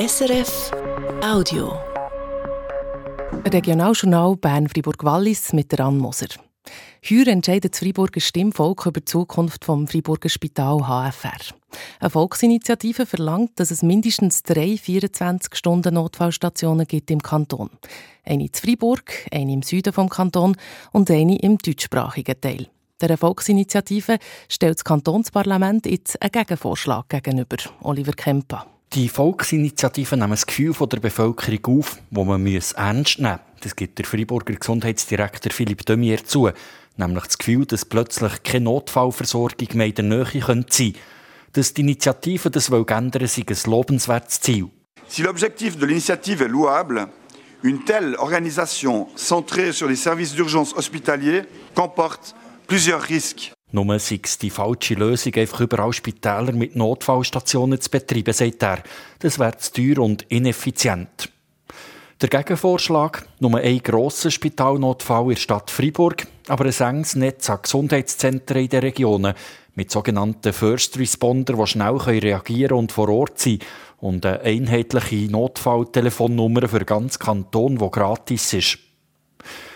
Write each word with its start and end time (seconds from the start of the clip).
SRF 0.00 0.72
Audio. 1.22 1.78
Regionaljournal 3.44 4.34
Bern-Fribourg-Wallis 4.36 5.52
mit 5.52 5.72
der 5.72 5.80
Ann 5.80 5.98
Moser. 5.98 6.28
Heuer 7.04 7.26
entscheidet 7.26 7.74
das 7.74 7.80
Freiburger 7.80 8.20
Stimmvolk 8.20 8.86
über 8.86 9.00
die 9.00 9.04
Zukunft 9.04 9.66
vom 9.66 9.86
Freiburger 9.86 10.30
Spital 10.30 10.78
HFR. 10.78 11.36
Eine 11.98 12.08
Volksinitiative 12.08 13.04
verlangt, 13.04 13.60
dass 13.60 13.70
es 13.70 13.82
mindestens 13.82 14.42
drei 14.42 14.78
24-Stunden-Notfallstationen 14.82 16.86
gibt 16.86 17.10
im 17.10 17.22
Kanton. 17.22 17.68
Eine 18.24 18.50
zu 18.50 18.62
Freiburg, 18.62 19.12
eine 19.30 19.52
im 19.52 19.60
Süden 19.60 19.92
vom 19.92 20.08
Kanton 20.08 20.56
und 20.92 21.10
eine 21.10 21.38
im 21.40 21.58
deutschsprachigen 21.58 22.40
Teil. 22.40 22.68
Der 23.02 23.18
Volksinitiative 23.18 24.16
stellt 24.48 24.78
das 24.78 24.84
Kantonsparlament 24.84 25.84
jetzt 25.84 26.22
einen 26.22 26.32
Gegenvorschlag 26.32 27.06
gegenüber. 27.10 27.58
Oliver 27.82 28.12
Kemper. 28.12 28.64
Die 28.92 29.08
Volksinitiative 29.08 30.16
nehmen 30.16 30.32
das 30.32 30.46
Gefühl 30.46 30.72
der 30.72 30.98
Bevölkerung 30.98 31.78
auf, 31.78 31.98
das 32.10 32.24
man 32.24 32.44
ernst 32.44 33.20
nehmen 33.20 33.30
muss. 33.30 33.60
Das 33.60 33.76
gibt 33.76 33.98
der 33.98 34.04
Freiburger 34.04 34.52
Gesundheitsdirektor 34.52 35.52
Philipp 35.52 35.86
Demier 35.86 36.24
zu. 36.24 36.50
Nämlich 36.96 37.24
das 37.24 37.38
Gefühl, 37.38 37.66
dass 37.66 37.84
plötzlich 37.84 38.42
keine 38.42 38.64
Notfallversorgung 38.64 39.68
mehr 39.74 39.86
in 39.86 39.94
der 39.94 40.04
Nähe 40.06 40.24
sein 40.24 40.40
könnte. 40.40 40.92
Dass 41.52 41.72
die 41.72 41.82
Initiative 41.82 42.50
das 42.50 42.68
ändern 42.70 43.28
sei 43.28 43.44
ein 43.46 43.70
lobenswertes 43.70 44.40
Ziel. 44.40 44.68
Si 45.06 45.22
l'objectif 45.22 45.76
de 45.76 45.86
l'initiative 45.86 46.42
est 46.42 46.50
louable, 46.50 47.06
une 47.62 47.84
telle 47.84 48.16
organisation 48.16 49.06
centrée 49.14 49.72
sur 49.72 49.86
les 49.86 50.02
services 50.02 50.34
d'urgence 50.34 50.74
hospitaliers 50.74 51.42
comporte 51.76 52.34
plusieurs 52.66 53.02
risques. 53.02 53.52
Nur 53.72 53.98
sei 53.98 54.20
es 54.22 54.38
die 54.38 54.50
falsche 54.50 54.94
Lösung, 54.94 55.34
einfach 55.34 55.60
überall 55.60 55.92
Spitäler 55.92 56.52
mit 56.52 56.74
Notfallstationen 56.74 57.80
zu 57.80 57.90
betreiben, 57.90 58.32
sagt 58.32 58.62
er. 58.62 58.82
Das 59.20 59.38
wäre 59.38 59.56
zu 59.58 59.72
teuer 59.72 59.98
und 60.04 60.22
ineffizient. 60.22 61.30
Der 62.20 62.28
Gegenvorschlag, 62.28 63.26
nur 63.38 63.58
ein 63.58 63.78
grosser 63.78 64.30
Spitalnotfall 64.30 65.22
in 65.22 65.28
der 65.30 65.36
Stadt 65.36 65.70
Freiburg, 65.70 66.26
aber 66.48 66.66
ein 66.66 66.74
enges 66.96 67.14
Netz 67.14 67.48
an 67.48 67.60
Gesundheitszentren 67.62 68.62
in 68.62 68.68
den 68.68 68.80
Regionen 68.80 69.34
mit 69.74 69.90
sogenannten 69.90 70.52
First 70.52 70.98
Responder, 70.98 71.54
die 71.54 71.66
schnell 71.66 71.96
reagieren 71.96 72.76
und 72.76 72.92
vor 72.92 73.08
Ort 73.08 73.38
sein 73.38 73.60
und 73.98 74.26
eine 74.26 74.40
einheitliche 74.40 75.30
Notfalltelefonnummer 75.30 76.68
für 76.68 76.84
ganz 76.84 77.18
Kanton, 77.18 77.78
die 77.78 77.90
gratis 77.90 78.52
ist. 78.52 78.78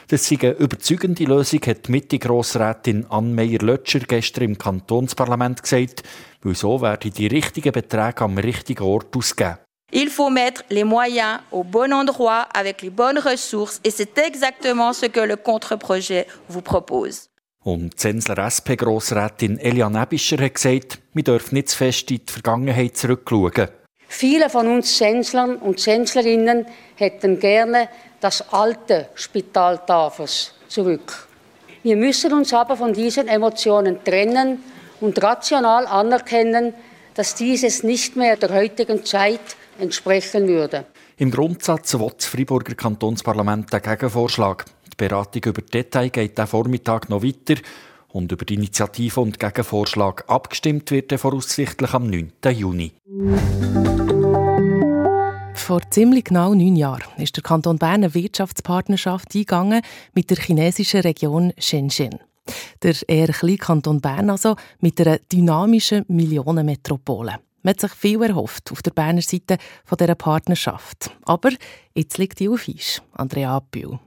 Das 0.09 0.27
sei 0.27 0.37
eine 0.41 0.53
überzeugende 0.53 1.25
Lösung, 1.25 1.61
hat 1.67 1.87
die 1.87 1.93
Mitte-Grossrätin 1.93 3.07
Anne-Meyer-Lötscher 3.09 4.01
gestern 4.01 4.45
im 4.45 4.59
Kantonsparlament 4.59 5.63
gesagt, 5.63 6.03
weil 6.43 6.55
so 6.55 6.81
werden 6.83 7.13
die 7.13 7.27
richtigen 7.27 7.73
Beträge 7.73 8.21
am 8.21 8.37
richtigen 8.37 8.83
Ort 8.83 9.17
ausgegeben. 9.17 9.59
Il 9.93 10.11
faut 10.11 10.31
mettre 10.31 10.65
les 10.71 10.85
moyens 10.85 11.41
au 11.53 11.63
bon 11.63 11.93
endroit 11.93 12.49
avec 12.53 12.83
les 12.83 12.91
bonnes 12.91 13.19
ressources 13.19 13.81
et 13.85 13.91
c'est 13.91 14.19
exactement 14.19 14.93
ce 14.93 15.07
que 15.07 15.21
le 15.21 15.37
contre-projet 15.37 16.27
vous 16.49 16.63
propose. 16.63 17.29
Und 17.65 17.99
Zensler 17.99 18.37
SP-Grossrätin 18.51 19.57
Eliane 19.59 20.03
Ebischer 20.03 20.39
hat 20.39 20.55
gesagt, 20.55 20.99
wir 21.15 21.23
dürfen 21.23 21.55
nicht 21.55 21.69
zu 21.69 21.79
fest 21.79 22.11
in 22.11 22.21
die 22.27 22.33
Vergangenheit 22.33 22.97
zurückschauen. 22.97 23.69
Viele 24.09 24.51
von 24.51 24.69
uns 24.69 24.97
Zenslern 24.97 25.57
und 25.57 25.81
Zenslerinnen 25.81 26.67
hätten 26.97 27.39
gerne 27.39 27.89
das 28.25 28.53
alte 28.53 29.09
Spital 29.15 29.81
Tafels 29.87 30.55
zurück. 30.67 31.29
Wir 31.83 31.97
müssen 31.97 32.33
uns 32.33 32.55
aber 32.55 32.75
von 32.75 32.95
diesen 32.95 33.29
Emotionen 33.29 34.03
trennen 34.03 34.65
und 35.03 35.23
rational 35.23 35.87
anerkennen, 35.87 36.73
dass 37.13 37.35
dieses 37.35 37.83
nicht 37.83 38.17
mehr 38.17 38.37
der 38.37 38.55
heutigen 38.55 39.05
Zeit 39.05 39.57
entsprechen 39.79 40.49
würde. 40.49 40.87
Im 41.19 41.31
Grundsatz 41.31 41.93
will 41.99 42.11
das 42.17 42.25
Freiburger 42.27 42.75
Kantonsparlament 42.75 43.71
den 43.71 43.83
Gegenvorschlag. 43.83 44.65
Die 44.87 44.97
Beratung 44.97 45.43
über 45.45 45.61
die 45.61 45.71
Details 45.71 46.13
geht 46.13 46.41
am 46.41 46.49
Vormittag 46.49 47.11
noch 47.11 47.23
weiter 47.23 47.61
und 48.09 48.33
über 48.33 48.47
die 48.47 48.55
Initiative 48.55 49.21
und 49.21 49.39
Gegenvorschlag 49.39 50.25
abgestimmt 50.29 50.91
wird 50.91 51.13
voraussichtlich 51.21 51.93
am 51.93 52.09
9. 52.09 52.33
Juni. 52.53 52.93
Vor 55.65 55.81
ziemlich 55.89 56.25
genau 56.25 56.53
neun 56.53 56.77
Jahren 56.77 57.17
ist 57.17 57.37
der 57.37 57.43
Kanton 57.43 57.79
Bern 57.79 58.05
eine 58.05 58.13
Wirtschaftspartnerschaft 58.13 59.35
eingegangen 59.35 59.81
mit 60.13 60.29
der 60.29 60.37
chinesischen 60.37 61.01
Region 61.01 61.55
Shenzhen. 61.57 62.19
Der 62.83 62.95
eher 63.09 63.29
kleine 63.29 63.57
Kanton 63.57 63.99
Bern 64.03 64.29
also 64.29 64.57
mit 64.81 65.01
einer 65.01 65.17
dynamischen 65.33 66.05
Millionenmetropole. 66.09 67.37
Man 67.63 67.71
hat 67.71 67.81
sich 67.81 67.93
viel 67.93 68.23
erhofft 68.23 68.73
auf 68.73 68.83
der 68.83 68.91
Berner 68.91 69.23
Seite 69.23 69.57
von 69.87 69.97
dieser 69.97 70.15
Partnerschaft. 70.17 71.11
Aber 71.25 71.49
jetzt 71.95 72.19
liegt 72.19 72.41
die 72.41 72.51
auf 72.51 72.69
Eis. 72.69 73.01
Andrea 73.13 73.57
Abbühl. 73.57 73.99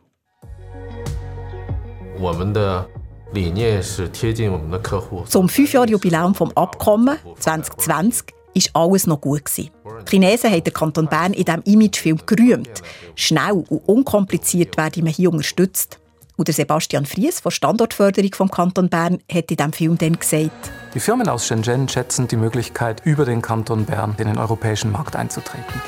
Zum 5.25 5.47
5-Jahr-Jubiläum 5.47 6.35
vom 6.35 6.51
Abkommen 6.51 7.17
2020 7.40 8.36
war 8.57 8.84
alles 8.84 9.07
noch 9.07 9.22
gut. 9.22 9.44
Die 9.57 9.69
Chinesen 10.09 10.51
haben 10.51 10.63
den 10.63 10.73
Kanton 10.73 11.07
Bern 11.07 11.34
in 11.34 11.45
diesem 11.45 11.63
Imagefilm 11.63 12.19
gerühmt. 12.25 12.81
Schnell 13.16 13.63
und 13.69 13.88
unkompliziert 13.88 14.78
werden 14.78 15.06
wir 15.06 15.12
hier 15.12 15.31
unterstützt. 15.31 16.00
Und 16.38 16.53
Sebastian 16.53 17.06
Fries 17.06 17.40
von 17.40 17.51
Standortförderung 17.51 18.31
vom 18.34 18.51
Kanton 18.51 18.90
Bern 18.90 19.19
hat 19.31 19.50
in 19.50 19.57
diesem 19.57 19.73
Film 19.73 19.97
dann 19.97 20.19
gesagt, 20.19 20.72
Die 20.94 21.00
Firmen 21.00 21.28
aus 21.28 21.47
Shenzhen 21.47 21.90
schätzen 21.90 22.28
die 22.28 22.38
Möglichkeit, 22.38 23.01
über 23.06 23.25
den 23.25 23.41
Kanton 23.41 23.85
Bern 23.85 24.16
in 24.19 24.28
den 24.28 24.38
europäischen 24.38 24.91
Markt 24.91 25.16
einzutreten. 25.16 25.81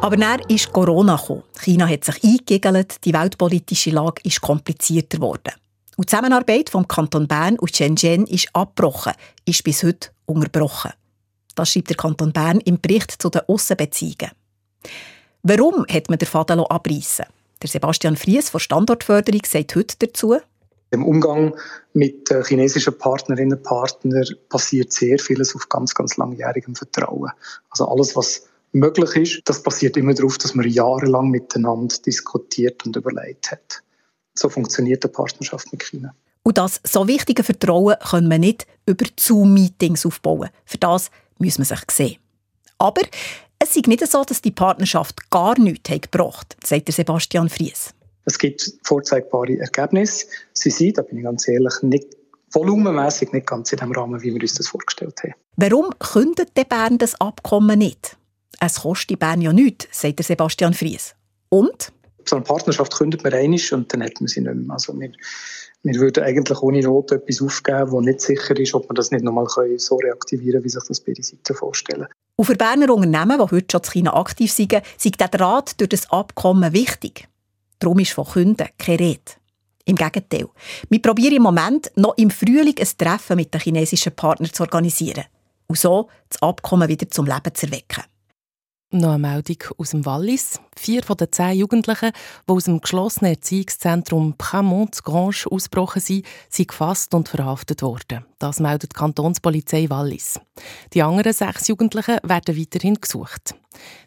Aber 0.00 0.16
dann 0.16 0.40
ist 0.48 0.72
Corona 0.72 1.16
gekommen. 1.16 1.42
China 1.58 1.88
hat 1.88 2.04
sich 2.04 2.22
eingegelt, 2.22 3.04
die 3.04 3.12
weltpolitische 3.12 3.90
Lage 3.90 4.20
ist 4.22 4.40
komplizierter 4.40 5.18
geworden. 5.18 5.54
Und 5.96 6.08
die 6.08 6.10
Zusammenarbeit 6.10 6.70
vom 6.70 6.86
Kanton 6.86 7.26
Bern 7.26 7.58
und 7.58 7.74
Shenzhen 7.74 8.26
ist 8.26 8.48
abgebrochen, 8.52 9.14
ist 9.44 9.64
bis 9.64 9.82
heute 9.82 10.10
unterbrochen. 10.28 10.92
Das 11.54 11.70
schreibt 11.70 11.90
der 11.90 11.96
Kanton 11.96 12.32
Bern 12.32 12.60
im 12.60 12.80
Bericht 12.80 13.20
zu 13.20 13.30
den 13.30 13.42
Aussenbeziehungen. 13.48 14.30
Warum 15.42 15.86
hat 15.88 16.08
man 16.08 16.18
den 16.18 16.28
Faden 16.28 16.60
abreißen? 16.60 17.26
Der 17.62 17.68
Sebastian 17.68 18.16
Fries 18.16 18.50
von 18.50 18.60
Standortförderung 18.60 19.42
sagt 19.44 19.74
heute 19.74 19.96
dazu. 19.98 20.36
Im 20.90 21.04
Umgang 21.04 21.54
mit 21.92 22.32
chinesischen 22.46 22.96
Partnerinnen 22.96 23.58
und 23.58 23.64
Partnern 23.64 24.24
passiert 24.48 24.92
sehr 24.92 25.18
vieles 25.18 25.54
auf 25.54 25.68
ganz, 25.68 25.94
ganz 25.94 26.16
langjährigem 26.16 26.74
Vertrauen. 26.74 27.30
Also 27.70 27.88
alles, 27.88 28.16
was 28.16 28.46
möglich 28.72 29.16
ist, 29.16 29.42
das 29.48 29.62
basiert 29.62 29.96
immer 29.96 30.14
darauf, 30.14 30.38
dass 30.38 30.54
man 30.54 30.68
jahrelang 30.68 31.30
miteinander 31.30 31.94
diskutiert 32.06 32.86
und 32.86 32.96
überlegt 32.96 33.50
hat. 33.50 33.82
So 34.34 34.48
funktioniert 34.48 35.04
eine 35.04 35.12
Partnerschaft 35.12 35.72
mit 35.72 35.82
China. 35.82 36.14
Und 36.48 36.56
das 36.56 36.80
so 36.82 37.06
wichtige 37.06 37.44
Vertrauen 37.44 37.96
können 38.08 38.30
wir 38.30 38.38
nicht 38.38 38.66
über 38.86 39.04
Zoom-Meetings 39.20 40.06
aufbauen. 40.06 40.48
Für 40.64 40.78
das 40.78 41.10
muss 41.36 41.58
man 41.58 41.66
sich 41.66 41.80
sehen. 41.90 42.16
Aber 42.78 43.02
es 43.58 43.76
ist 43.76 43.86
nicht 43.86 44.06
so, 44.10 44.24
dass 44.24 44.40
die 44.40 44.50
Partnerschaft 44.50 45.30
gar 45.30 45.58
nichts 45.58 45.90
gebracht 45.90 46.56
hat, 46.56 46.66
sagt 46.66 46.90
Sebastian 46.90 47.50
Fries. 47.50 47.92
Es 48.24 48.38
gibt 48.38 48.72
vorzeigbare 48.82 49.58
Ergebnisse. 49.58 50.24
Sie 50.54 50.70
sind, 50.70 50.96
da 50.96 51.02
bin 51.02 51.18
ich 51.18 51.24
ganz 51.24 51.46
ehrlich, 51.48 51.74
nicht 51.82 52.16
volumenmässig 52.50 53.30
nicht 53.34 53.46
ganz 53.46 53.70
in 53.74 53.80
dem 53.80 53.92
Rahmen, 53.92 54.22
wie 54.22 54.32
wir 54.32 54.40
uns 54.40 54.54
das 54.54 54.68
vorgestellt 54.68 55.22
haben. 55.22 55.34
Warum 55.56 55.90
kündet 55.98 56.56
der 56.56 56.64
Bern 56.64 56.96
das 56.96 57.20
Abkommen 57.20 57.78
nicht? 57.78 58.16
Es 58.58 58.80
kostet 58.80 59.18
Bern 59.18 59.42
ja 59.42 59.52
nichts, 59.52 59.86
sagt 59.92 60.24
Sebastian 60.24 60.72
Fries. 60.72 61.14
Und? 61.50 61.92
So 62.24 62.36
eine 62.36 62.44
Partnerschaft 62.46 62.94
kündet 62.96 63.22
man 63.22 63.34
einig 63.34 63.70
und 63.70 63.92
dann 63.92 64.02
hat 64.02 64.18
man 64.18 64.28
sie 64.28 64.40
nicht 64.40 64.54
mehr. 64.54 64.72
Also 64.72 64.98
wir, 64.98 65.12
wir 65.82 66.00
würden 66.00 66.24
eigentlich 66.24 66.60
ohne 66.60 66.80
Not 66.80 67.12
etwas 67.12 67.40
aufgeben, 67.40 67.90
wo 67.90 68.00
nicht 68.00 68.20
sicher 68.20 68.58
ist, 68.58 68.74
ob 68.74 68.88
man 68.88 68.96
das 68.96 69.10
nicht 69.10 69.24
nochmal 69.24 69.46
so 69.76 69.96
reaktivieren 69.96 70.60
kann, 70.60 70.64
wie 70.64 70.68
sich 70.68 70.82
das 70.86 71.00
beide 71.00 71.22
Seiten 71.22 71.54
vorstellen. 71.54 72.06
Und 72.36 72.44
für 72.44 72.56
Berner 72.56 72.92
Unternehmen, 72.92 73.38
die 73.38 73.56
heute 73.56 73.66
schon 73.70 73.80
in 73.80 73.90
China 73.90 74.14
aktiv 74.14 74.52
sind, 74.52 74.72
ist 74.72 75.20
der 75.20 75.28
Draht 75.28 75.80
durch 75.80 75.90
das 75.90 76.10
Abkommen 76.10 76.72
wichtig. 76.72 77.28
Darum 77.78 77.98
ist 78.00 78.12
von 78.12 78.24
Kunden 78.24 78.68
keine 78.78 79.00
Rede. 79.00 79.32
Im 79.84 79.96
Gegenteil. 79.96 80.48
Wir 80.90 81.00
probieren 81.00 81.36
im 81.36 81.42
Moment 81.42 81.90
noch 81.96 82.16
im 82.18 82.30
Frühling 82.30 82.74
ein 82.78 82.88
Treffen 82.98 83.36
mit 83.36 83.54
den 83.54 83.60
chinesischen 83.60 84.14
Partnern 84.14 84.52
zu 84.52 84.62
organisieren 84.62 85.24
und 85.66 85.78
so 85.78 86.08
das 86.28 86.42
Abkommen 86.42 86.88
wieder 86.88 87.08
zum 87.08 87.26
Leben 87.26 87.54
zu 87.54 87.66
erwecken. 87.66 88.04
Noch 88.90 89.10
eine 89.10 89.18
Meldung 89.18 89.58
aus 89.76 89.90
dem 89.90 90.06
Wallis. 90.06 90.60
Vier 90.74 91.02
von 91.02 91.18
den 91.18 91.30
zehn 91.30 91.58
Jugendlichen, 91.58 92.10
die 92.48 92.52
aus 92.52 92.64
dem 92.64 92.80
geschlossenen 92.80 93.34
Erziehungszentrum 93.34 94.34
Pramont 94.38 95.04
Grange 95.04 95.44
ausgebrochen 95.50 96.00
sind, 96.00 96.24
sind 96.48 96.68
gefasst 96.68 97.12
und 97.12 97.28
verhaftet 97.28 97.82
worden. 97.82 98.24
Das 98.38 98.60
meldet 98.60 98.92
die 98.92 98.98
Kantonspolizei 98.98 99.90
Wallis. 99.90 100.40
Die 100.94 101.02
anderen 101.02 101.34
sechs 101.34 101.68
Jugendlichen 101.68 102.16
werden 102.22 102.58
weiterhin 102.58 102.94
gesucht. 102.94 103.54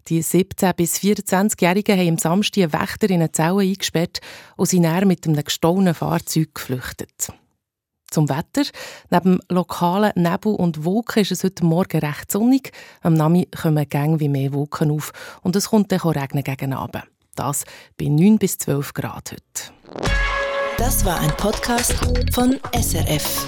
Die 0.07 0.23
17- 0.23 0.73
bis 0.73 0.97
24-Jährigen 0.97 1.99
haben 1.99 2.09
am 2.09 2.17
Samstag 2.17 2.63
einen 2.63 2.73
Wächter 2.73 3.09
in 3.11 3.17
eine 3.17 3.31
Zelle 3.31 3.61
eingesperrt 3.61 4.19
und 4.57 4.65
sind 4.65 4.81
dann 4.81 5.07
mit 5.07 5.27
einem 5.27 5.43
gestohlenen 5.43 5.93
Fahrzeug 5.93 6.55
geflüchtet. 6.55 7.31
Zum 8.11 8.29
Wetter. 8.29 8.69
Neben 9.09 9.39
lokalen 9.49 10.11
Nebel 10.15 10.53
und 10.53 10.85
Wolken 10.85 11.21
ist 11.21 11.31
es 11.31 11.43
heute 11.43 11.65
Morgen 11.65 11.99
recht 11.99 12.31
sonnig. 12.31 12.71
Am 13.01 13.13
Nami 13.13 13.47
kommen 13.47 13.89
Gänge 13.89 14.19
wie 14.19 14.29
mehr 14.29 14.53
Wolken 14.53 14.91
auf 14.91 15.11
und 15.41 15.55
es 15.55 15.69
kommt 15.69 15.91
dann 15.91 15.99
regnen 16.01 16.43
gegen 16.43 16.73
Abend. 16.73 17.05
Das 17.35 17.63
bei 17.97 18.05
9 18.05 18.37
bis 18.37 18.57
12 18.59 18.93
Grad 18.93 19.31
heute. 19.31 20.11
Das 20.77 21.05
war 21.05 21.19
ein 21.19 21.31
Podcast 21.37 21.95
von 22.33 22.59
SRF. 22.73 23.47